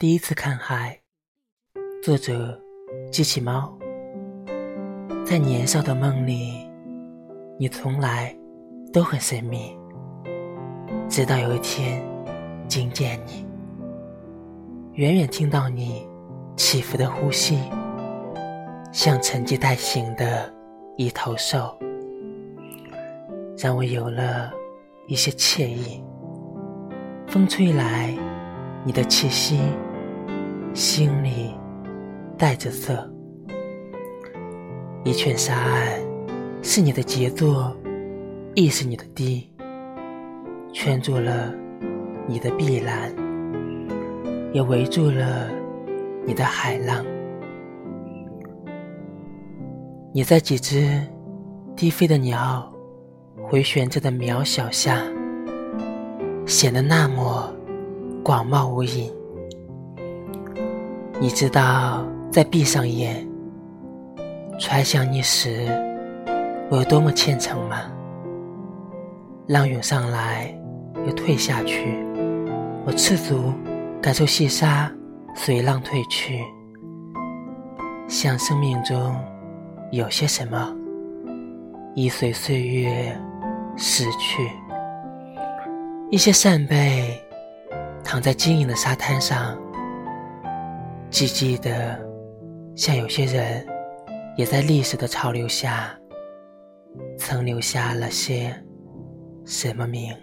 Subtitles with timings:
[0.00, 0.98] 第一次看海，
[2.02, 2.58] 作者：
[3.12, 3.70] 机器猫。
[5.26, 6.66] 在年少的梦里，
[7.58, 8.34] 你从来
[8.94, 9.76] 都很神秘，
[11.06, 12.02] 直到有一天
[12.66, 13.46] 惊见你，
[14.94, 16.08] 远远听到你
[16.56, 17.58] 起伏的呼吸，
[18.90, 20.50] 像沉寂待醒的
[20.96, 21.78] 一头兽，
[23.58, 24.50] 让我有了
[25.06, 26.02] 一些惬意。
[27.26, 28.16] 风吹来，
[28.82, 29.60] 你的气息。
[30.72, 31.52] 心里
[32.38, 33.10] 带着色，
[35.04, 36.00] 一圈沙岸
[36.62, 37.76] 是你的杰作，
[38.54, 39.50] 亦是你的堤，
[40.72, 41.52] 圈住了
[42.26, 43.12] 你的碧蓝，
[44.52, 45.50] 也围住了
[46.24, 47.04] 你的海浪。
[50.12, 51.00] 你在几只
[51.76, 52.72] 低飞的鸟
[53.48, 55.02] 回旋着的渺小下，
[56.46, 57.52] 显得那么
[58.22, 59.10] 广袤无垠。
[61.22, 63.28] 你知道，在闭上眼
[64.58, 65.68] 揣想你时，
[66.70, 67.82] 我有多么虔诚吗？
[69.46, 70.50] 浪涌上来，
[71.06, 71.94] 又退下去，
[72.86, 73.52] 我赤足
[74.00, 74.90] 感受细沙
[75.34, 76.42] 随浪退去，
[78.08, 79.14] 像生命中
[79.92, 80.74] 有些什么，
[81.94, 83.14] 已随岁月
[83.76, 84.50] 逝去。
[86.08, 87.22] 一些扇贝
[88.02, 89.54] 躺在晶莹的沙滩上。
[91.10, 92.00] 寂寂的，
[92.76, 93.66] 像有些人，
[94.36, 95.98] 也在历史的潮流下，
[97.18, 98.54] 曾留下了些
[99.44, 100.14] 什么名。